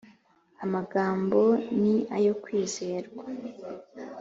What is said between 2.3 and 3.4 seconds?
kwizerwa